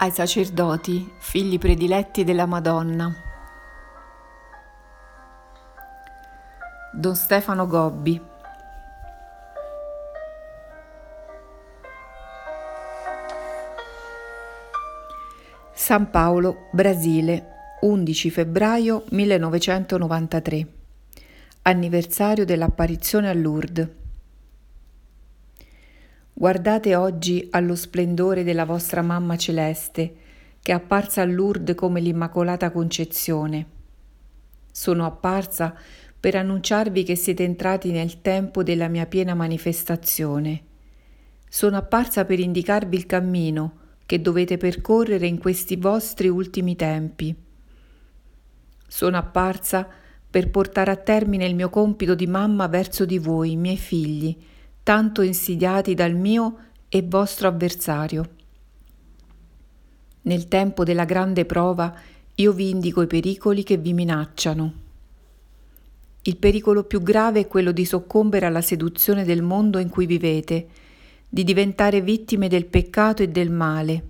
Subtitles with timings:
[0.00, 3.12] ai sacerdoti, figli prediletti della Madonna.
[6.92, 8.20] Don Stefano Gobbi.
[15.72, 20.66] San Paolo, Brasile, 11 febbraio 1993.
[21.62, 23.97] Anniversario dell'apparizione a Lourdes.
[26.40, 30.14] Guardate oggi allo splendore della vostra mamma celeste,
[30.62, 33.66] che è apparsa a Lourdes come l'Immacolata Concezione.
[34.70, 35.74] Sono apparsa
[36.20, 40.62] per annunciarvi che siete entrati nel tempo della mia piena manifestazione.
[41.48, 43.72] Sono apparsa per indicarvi il cammino
[44.06, 47.34] che dovete percorrere in questi vostri ultimi tempi.
[48.86, 49.88] Sono apparsa
[50.30, 54.36] per portare a termine il mio compito di mamma verso di voi, miei figli,
[54.88, 56.56] tanto insidiati dal mio
[56.88, 58.26] e vostro avversario.
[60.22, 61.94] Nel tempo della grande prova
[62.36, 64.72] io vi indico i pericoli che vi minacciano.
[66.22, 70.68] Il pericolo più grave è quello di soccombere alla seduzione del mondo in cui vivete,
[71.28, 74.08] di diventare vittime del peccato e del male,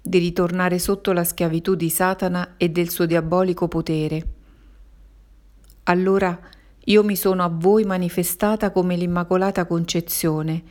[0.00, 4.26] di ritornare sotto la schiavitù di Satana e del suo diabolico potere.
[5.82, 6.38] Allora
[6.84, 10.62] io mi sono a voi manifestata come l'Immacolata Concezione,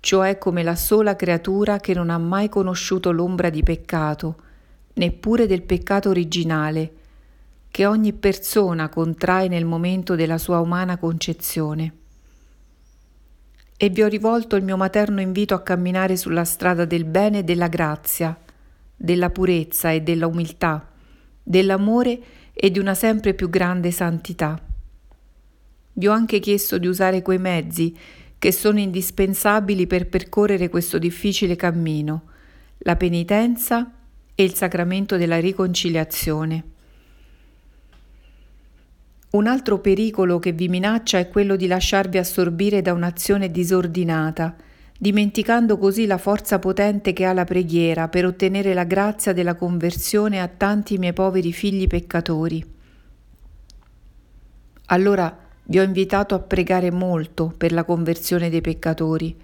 [0.00, 4.36] cioè come la sola creatura che non ha mai conosciuto l'ombra di peccato,
[4.94, 6.92] neppure del peccato originale,
[7.70, 11.92] che ogni persona contrae nel momento della sua umana concezione.
[13.76, 17.44] E vi ho rivolto il mio materno invito a camminare sulla strada del bene e
[17.44, 18.36] della grazia,
[18.96, 20.88] della purezza e della umiltà,
[21.42, 22.20] dell'amore
[22.52, 24.60] e di una sempre più grande santità.
[25.98, 27.92] Vi ho anche chiesto di usare quei mezzi
[28.38, 32.22] che sono indispensabili per percorrere questo difficile cammino,
[32.78, 33.90] la penitenza
[34.32, 36.64] e il sacramento della riconciliazione.
[39.30, 44.54] Un altro pericolo che vi minaccia è quello di lasciarvi assorbire da un'azione disordinata,
[44.96, 50.40] dimenticando così la forza potente che ha la preghiera per ottenere la grazia della conversione
[50.40, 52.64] a tanti miei poveri figli peccatori.
[54.86, 59.36] Allora vi ho invitato a pregare molto per la conversione dei peccatori,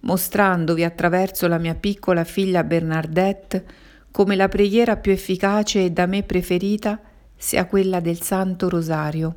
[0.00, 3.64] mostrandovi attraverso la mia piccola figlia Bernadette
[4.12, 7.00] come la preghiera più efficace e da me preferita
[7.36, 9.34] sia quella del Santo Rosario.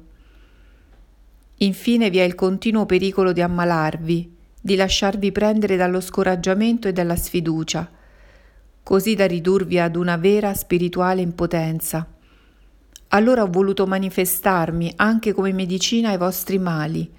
[1.55, 7.15] Infine vi è il continuo pericolo di ammalarvi, di lasciarvi prendere dallo scoraggiamento e dalla
[7.15, 7.89] sfiducia,
[8.83, 12.07] così da ridurvi ad una vera spirituale impotenza.
[13.09, 17.09] Allora ho voluto manifestarmi anche come medicina ai vostri mali,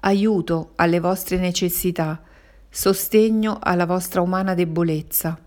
[0.00, 2.20] aiuto alle vostre necessità,
[2.68, 5.38] sostegno alla vostra umana debolezza.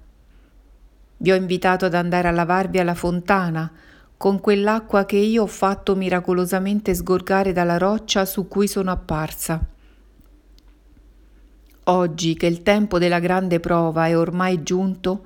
[1.17, 3.71] Vi ho invitato ad andare a lavarvi alla fontana
[4.15, 9.67] con quell'acqua che io ho fatto miracolosamente sgorgare dalla roccia su cui sono apparsa.
[11.85, 15.25] Oggi che il tempo della grande prova è ormai giunto,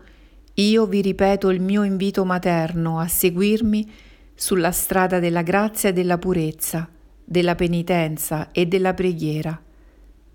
[0.55, 3.91] io vi ripeto il mio invito materno a seguirmi
[4.35, 6.89] sulla strada della grazia e della purezza,
[7.23, 9.59] della penitenza e della preghiera,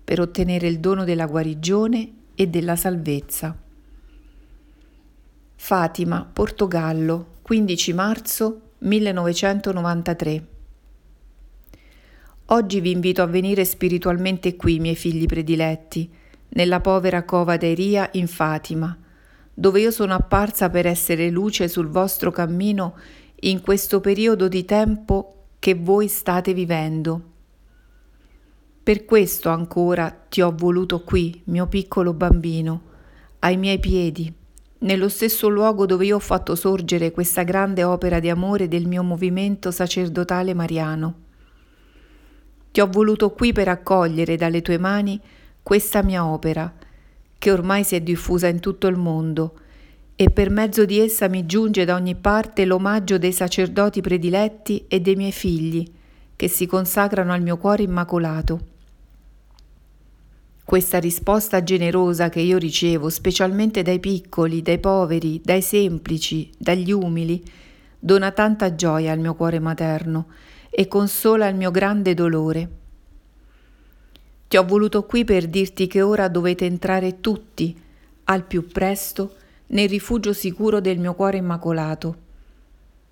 [0.03, 3.55] per ottenere il dono della guarigione e della salvezza.
[5.55, 10.45] Fatima, Portogallo, 15 marzo 1993.
[12.45, 16.11] Oggi vi invito a venire spiritualmente qui, miei figli prediletti,
[16.49, 18.97] nella povera cova d'Eria in Fatima,
[19.53, 22.95] dove io sono apparsa per essere luce sul vostro cammino
[23.43, 27.21] in questo periodo di tempo che voi state vivendo.
[28.83, 32.81] Per questo ancora ti ho voluto qui, mio piccolo bambino,
[33.39, 34.31] ai miei piedi,
[34.79, 39.01] nello stesso luogo dove io ho fatto sorgere questa grande opera di amore del mio
[39.01, 41.15] movimento sacerdotale mariano.
[42.71, 45.19] Ti ho voluto qui per accogliere dalle tue mani
[45.63, 46.71] questa mia opera,
[47.37, 49.60] che ormai si è diffusa in tutto il mondo,
[50.21, 54.99] e per mezzo di essa mi giunge da ogni parte l'omaggio dei sacerdoti prediletti e
[54.99, 55.83] dei miei figli,
[56.35, 58.59] che si consacrano al mio cuore immacolato.
[60.63, 67.43] Questa risposta generosa che io ricevo, specialmente dai piccoli, dai poveri, dai semplici, dagli umili,
[67.97, 70.27] dona tanta gioia al mio cuore materno
[70.69, 72.69] e consola il mio grande dolore.
[74.47, 77.75] Ti ho voluto qui per dirti che ora dovete entrare tutti,
[78.25, 79.37] al più presto,
[79.71, 82.15] nel rifugio sicuro del mio cuore immacolato.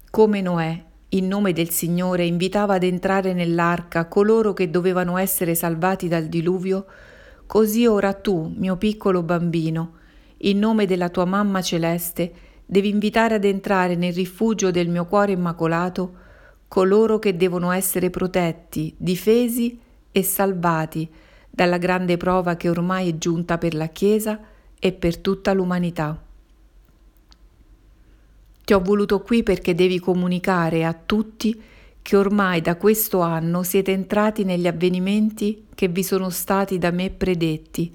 [0.09, 6.07] Come Noè, in nome del Signore, invitava ad entrare nell'arca coloro che dovevano essere salvati
[6.07, 6.85] dal diluvio,
[7.45, 9.93] così ora tu, mio piccolo bambino,
[10.39, 12.31] in nome della tua mamma celeste,
[12.65, 16.27] devi invitare ad entrare nel rifugio del mio cuore immacolato
[16.67, 19.79] coloro che devono essere protetti, difesi
[20.11, 21.09] e salvati
[21.49, 24.39] dalla grande prova che ormai è giunta per la Chiesa
[24.77, 26.27] e per tutta l'umanità.
[28.69, 31.59] Ti ho voluto qui perché devi comunicare a tutti
[32.03, 37.09] che ormai da questo anno siete entrati negli avvenimenti che vi sono stati da me
[37.09, 37.91] predetti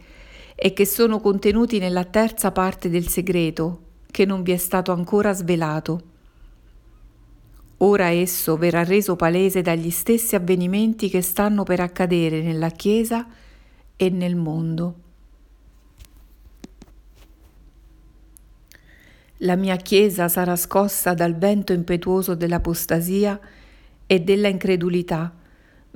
[0.53, 5.33] e che sono contenuti nella terza parte del segreto che non vi è stato ancora
[5.33, 6.03] svelato.
[7.77, 13.25] Ora esso verrà reso palese dagli stessi avvenimenti che stanno per accadere nella Chiesa
[13.95, 15.04] e nel mondo.
[19.45, 23.39] La mia Chiesa sarà scossa dal vento impetuoso dell'apostasia
[24.07, 25.35] e della incredulità,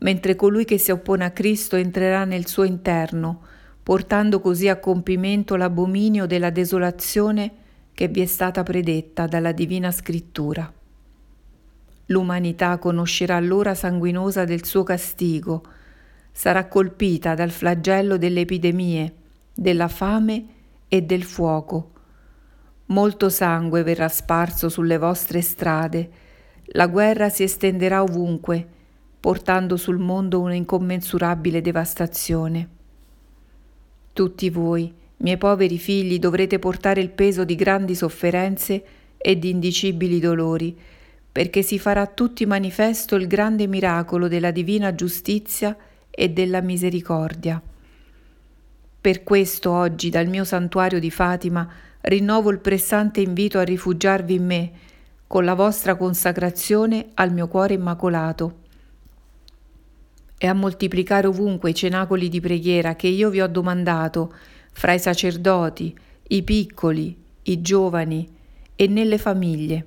[0.00, 3.40] mentre colui che si oppone a Cristo entrerà nel suo interno,
[3.82, 7.52] portando così a compimento l'abominio della desolazione
[7.94, 10.70] che vi è stata predetta dalla divina scrittura.
[12.06, 15.62] L'umanità conoscerà l'ora sanguinosa del suo castigo,
[16.30, 19.14] sarà colpita dal flagello delle epidemie,
[19.54, 20.44] della fame
[20.86, 21.92] e del fuoco,
[22.90, 26.11] Molto sangue verrà sparso sulle vostre strade,
[26.73, 28.67] la guerra si estenderà ovunque,
[29.20, 32.69] portando sul mondo un'incommensurabile devastazione.
[34.14, 38.85] Tutti voi, miei poveri figli, dovrete portare il peso di grandi sofferenze
[39.19, 40.76] e di indicibili dolori,
[41.31, 45.76] perché si farà a tutti manifesto il grande miracolo della divina giustizia
[46.11, 47.61] e della misericordia.
[49.00, 51.70] Per questo oggi dal mio santuario di Fatima
[52.02, 54.70] rinnovo il pressante invito a rifugiarvi in me,
[55.26, 58.66] con la vostra consacrazione al mio cuore immacolato,
[60.38, 64.32] e a moltiplicare ovunque i cenacoli di preghiera che io vi ho domandato
[64.72, 65.96] fra i sacerdoti,
[66.28, 68.28] i piccoli, i giovani
[68.76, 69.86] e nelle famiglie.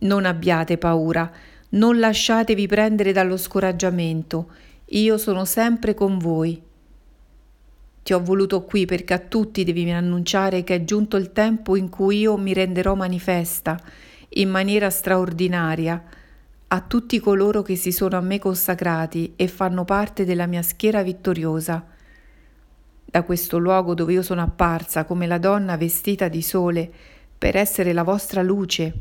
[0.00, 1.30] Non abbiate paura,
[1.70, 4.48] non lasciatevi prendere dallo scoraggiamento,
[4.90, 6.62] io sono sempre con voi
[8.08, 11.90] ti ho voluto qui perché a tutti devi annunciare che è giunto il tempo in
[11.90, 13.78] cui io mi renderò manifesta
[14.30, 16.02] in maniera straordinaria
[16.68, 21.02] a tutti coloro che si sono a me consacrati e fanno parte della mia schiera
[21.02, 21.84] vittoriosa.
[23.04, 26.90] Da questo luogo dove io sono apparsa come la donna vestita di sole
[27.36, 28.94] per essere la vostra luce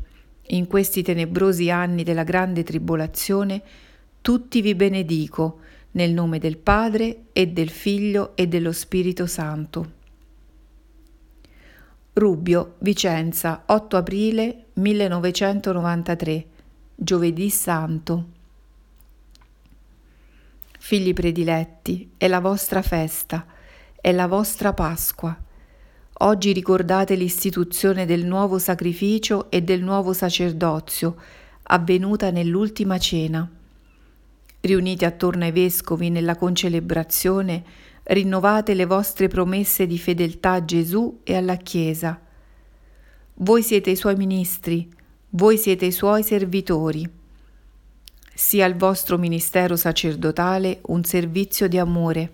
[0.48, 3.62] in questi tenebrosi anni della grande tribolazione,
[4.19, 5.60] tutti vi benedico
[5.92, 9.95] nel nome del Padre e del Figlio e dello Spirito Santo.
[12.13, 16.45] Rubbio, Vicenza, 8 aprile 1993,
[16.95, 18.25] giovedì santo.
[20.80, 23.45] Figli prediletti, è la vostra festa,
[24.01, 25.38] è la vostra Pasqua.
[26.19, 31.18] Oggi ricordate l'istituzione del nuovo sacrificio e del nuovo sacerdozio,
[31.63, 33.56] avvenuta nell'ultima cena
[34.67, 37.63] riuniti attorno ai vescovi nella concelebrazione,
[38.03, 42.21] rinnovate le vostre promesse di fedeltà a Gesù e alla Chiesa.
[43.33, 44.87] Voi siete i suoi ministri,
[45.31, 47.09] voi siete i suoi servitori.
[48.33, 52.31] Sia il vostro ministero sacerdotale un servizio di amore.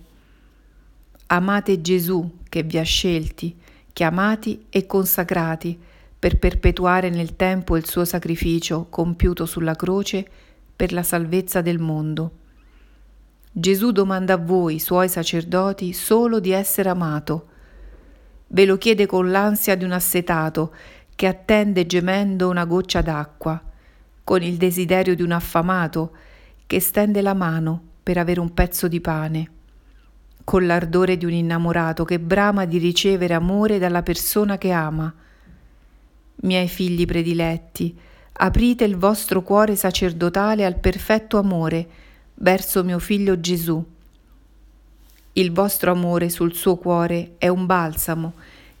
[1.26, 3.56] Amate Gesù che vi ha scelti,
[3.92, 5.78] chiamati e consacrati
[6.18, 10.26] per perpetuare nel tempo il suo sacrificio compiuto sulla croce
[10.76, 12.38] per la salvezza del mondo.
[13.52, 17.48] Gesù domanda a voi, suoi sacerdoti, solo di essere amato.
[18.48, 20.74] Ve lo chiede con l'ansia di un assetato
[21.14, 23.62] che attende gemendo una goccia d'acqua,
[24.24, 26.16] con il desiderio di un affamato
[26.66, 29.50] che stende la mano per avere un pezzo di pane,
[30.42, 35.14] con l'ardore di un innamorato che brama di ricevere amore dalla persona che ama.
[36.36, 37.96] Miei figli prediletti,
[38.36, 41.86] aprite il vostro cuore sacerdotale al perfetto amore
[42.34, 43.84] verso mio figlio Gesù.
[45.34, 48.34] Il vostro amore sul suo cuore è un balsamo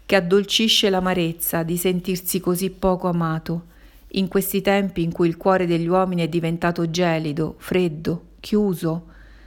[0.06, 3.72] che addolcisce l'amarezza di sentirsi così poco amato
[4.08, 9.06] in questi tempi in cui il cuore degli uomini è diventato gelido, freddo, chiuso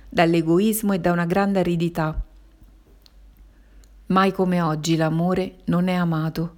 [0.10, 2.22] dall'egoismo e da una grande aridità.
[4.08, 6.57] Mai come oggi l'amore non è amato.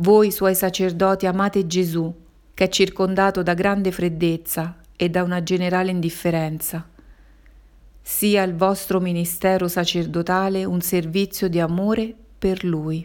[0.00, 2.14] Voi suoi sacerdoti amate Gesù,
[2.54, 6.88] che è circondato da grande freddezza e da una generale indifferenza.
[8.00, 13.04] Sia il vostro ministero sacerdotale un servizio di amore per Lui.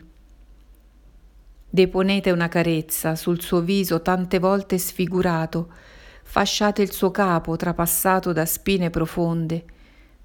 [1.67, 5.71] Deponete una carezza sul suo viso tante volte sfigurato,
[6.21, 9.65] fasciate il suo capo trapassato da spine profonde,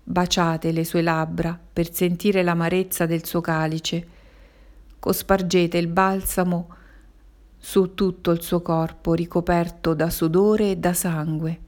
[0.04, 4.16] baciate le sue labbra per sentire l'amarezza del suo calice,
[4.98, 6.68] cospargete il balsamo
[7.58, 11.60] su tutto il suo corpo ricoperto da sudore e da sangue.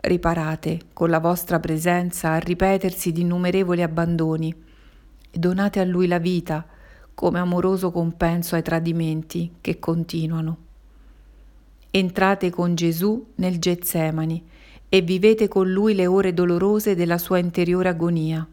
[0.00, 4.54] Riparate con la vostra presenza al ripetersi di innumerevoli abbandoni
[5.30, 6.64] e donate a lui la vita
[7.14, 10.56] come amoroso compenso ai tradimenti che continuano.
[11.90, 14.46] Entrate con Gesù nel Getsemani
[14.88, 18.46] e vivete con lui le ore dolorose della sua interiore agonia.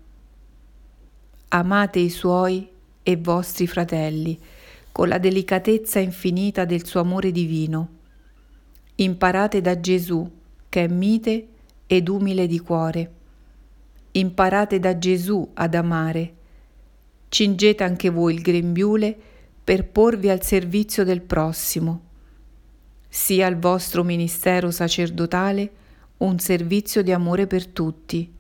[1.50, 2.68] Amate i suoi
[3.08, 4.40] e vostri fratelli
[4.92, 7.90] con la delicatezza infinita del suo amore divino.
[8.96, 10.28] Imparate da Gesù,
[10.68, 11.48] che è mite
[11.86, 13.12] ed umile di cuore.
[14.14, 16.34] Imparate da Gesù ad amare.
[17.30, 19.16] Cingete anche voi il grembiule
[19.64, 22.02] per porvi al servizio del prossimo.
[23.08, 25.72] Sia il vostro ministero sacerdotale
[26.18, 28.34] un servizio di amore per tutti.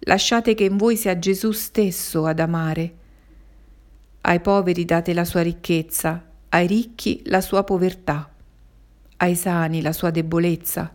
[0.00, 2.94] Lasciate che in voi sia Gesù stesso ad amare
[4.22, 8.30] ai poveri date la sua ricchezza, ai ricchi la sua povertà,
[9.18, 10.92] ai sani la sua debolezza,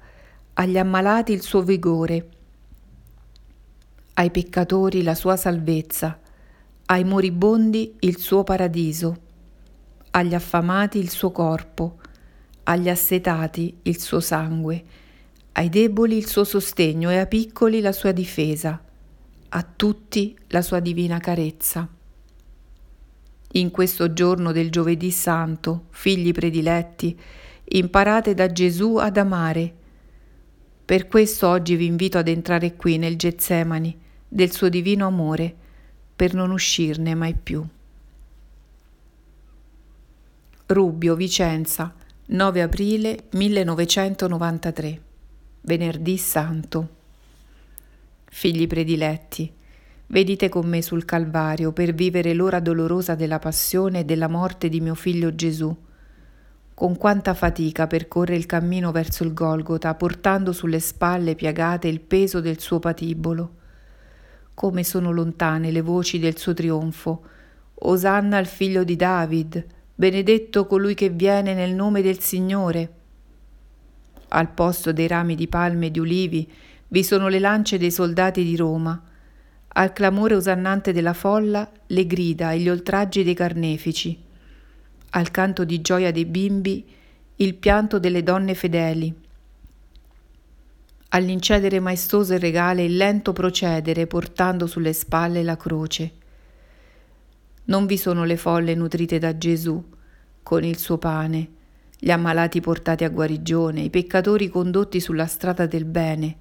[0.54, 2.30] agli ammalati il suo vigore,
[4.14, 6.20] ai peccatori la sua salvezza,
[6.86, 9.18] ai moribondi il suo paradiso,
[10.12, 11.98] agli affamati il suo corpo,
[12.64, 14.84] agli assetati il suo sangue,
[15.54, 18.82] ai deboli il suo sostegno e ai piccoli la sua difesa,
[19.50, 21.95] a tutti la sua divina carezza.
[23.56, 27.18] In questo giorno del giovedì santo, figli prediletti,
[27.70, 29.74] imparate da Gesù ad amare.
[30.84, 33.98] Per questo oggi vi invito ad entrare qui nel Getsemani
[34.28, 35.56] del suo divino amore,
[36.18, 37.66] per non uscirne mai più.
[40.66, 41.96] Rubbio, Vicenza,
[42.26, 45.02] 9 aprile 1993,
[45.62, 46.90] venerdì santo.
[48.26, 49.50] Figli prediletti,
[50.08, 54.80] Vedite con me sul Calvario per vivere l'ora dolorosa della passione e della morte di
[54.80, 55.76] mio figlio Gesù.
[56.76, 62.40] Con quanta fatica percorre il cammino verso il Golgota, portando sulle spalle piagate il peso
[62.40, 63.56] del suo patibolo.
[64.54, 67.24] Come sono lontane le voci del suo trionfo.
[67.74, 72.94] Osanna al figlio di David, benedetto colui che viene nel nome del Signore.
[74.30, 76.52] Al posto dei rami di palme e di ulivi
[76.90, 79.02] vi sono le lance dei soldati di Roma
[79.78, 84.18] al clamore osannante della folla le grida e gli oltraggi dei carnefici,
[85.12, 86.86] al canto di gioia dei bimbi
[87.38, 89.14] il pianto delle donne fedeli,
[91.10, 96.12] all'incedere maestoso e regale il lento procedere portando sulle spalle la croce.
[97.66, 99.84] Non vi sono le folle nutrite da Gesù
[100.42, 101.50] con il suo pane,
[102.00, 106.38] gli ammalati portati a guarigione, i peccatori condotti sulla strada del bene,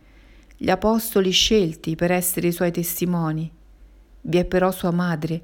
[0.56, 3.50] gli apostoli scelti per essere i suoi testimoni.
[4.20, 5.42] Vi è però sua madre,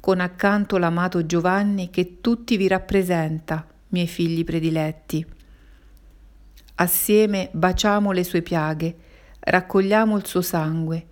[0.00, 5.24] con accanto l'amato Giovanni che tutti vi rappresenta, miei figli prediletti.
[6.76, 8.96] Assieme baciamo le sue piaghe,
[9.40, 11.06] raccogliamo il suo sangue,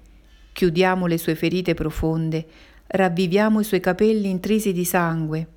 [0.52, 2.46] chiudiamo le sue ferite profonde,
[2.86, 5.48] ravviviamo i suoi capelli intrisi di sangue,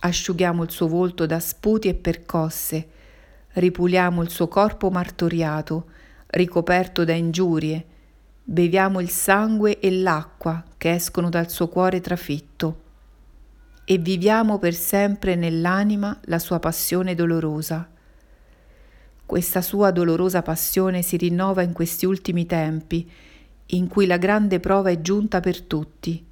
[0.00, 2.88] asciughiamo il suo volto da sputi e percosse,
[3.52, 5.86] ripuliamo il suo corpo martoriato,
[6.30, 7.84] ricoperto da ingiurie,
[8.42, 12.86] beviamo il sangue e l'acqua che escono dal suo cuore trafitto
[13.84, 17.88] e viviamo per sempre nell'anima la sua passione dolorosa.
[19.24, 23.10] Questa sua dolorosa passione si rinnova in questi ultimi tempi,
[23.66, 26.22] in cui la grande prova è giunta per tutti.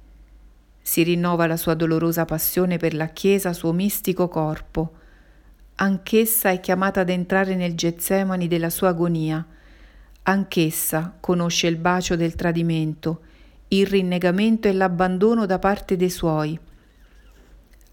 [0.79, 4.93] Si rinnova la sua dolorosa passione per la Chiesa, suo mistico corpo.
[5.75, 9.43] Anch'essa è chiamata ad entrare nel Getsemani della sua agonia,
[10.29, 13.21] Anch'essa conosce il bacio del tradimento,
[13.69, 16.59] il rinnegamento e l'abbandono da parte dei suoi.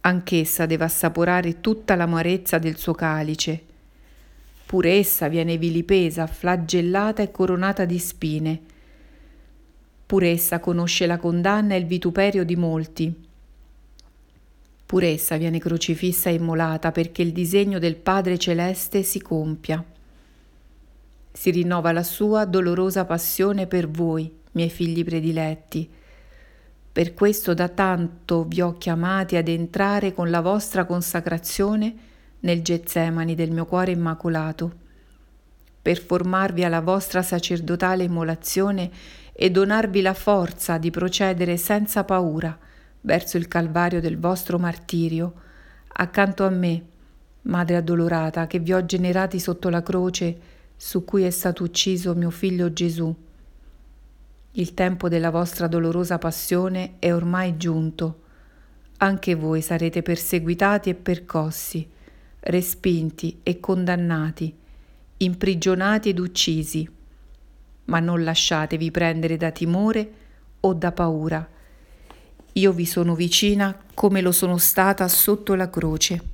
[0.00, 3.62] Anch'essa deve assaporare tutta l'amarezza del suo calice.
[4.66, 8.60] Pure essa viene vilipesa, flagellata e coronata di spine.
[10.04, 13.14] Pure essa conosce la condanna e il vituperio di molti.
[14.84, 19.84] Pure essa viene crocifissa e immolata perché il disegno del Padre Celeste si compia
[21.36, 25.90] si rinnova la sua dolorosa passione per voi, miei figli prediletti.
[26.92, 31.94] Per questo da tanto vi ho chiamati ad entrare con la vostra consacrazione
[32.38, 34.72] nel Getsemani del mio cuore immacolato,
[35.82, 38.88] per formarvi alla vostra sacerdotale immolazione
[39.32, 42.56] e donarvi la forza di procedere senza paura
[43.00, 45.32] verso il calvario del vostro martirio,
[45.88, 46.84] accanto a me,
[47.46, 50.52] Madre addolorata, che vi ho generati sotto la croce
[50.84, 53.12] su cui è stato ucciso mio figlio Gesù.
[54.50, 58.20] Il tempo della vostra dolorosa passione è ormai giunto.
[58.98, 61.88] Anche voi sarete perseguitati e percossi,
[62.40, 64.54] respinti e condannati,
[65.16, 66.86] imprigionati ed uccisi.
[67.86, 70.12] Ma non lasciatevi prendere da timore
[70.60, 71.48] o da paura.
[72.52, 76.33] Io vi sono vicina come lo sono stata sotto la croce.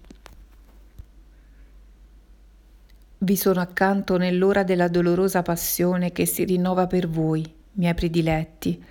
[3.22, 8.82] Vi sono accanto nell'ora della dolorosa passione che si rinnova per voi, miei prediletti,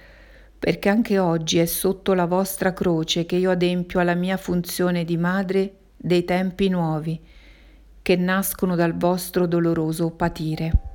[0.60, 5.18] perché anche oggi è sotto la vostra croce che io adempio alla mia funzione di
[5.18, 7.20] madre dei tempi nuovi,
[8.04, 10.89] che nascono dal vostro doloroso patire.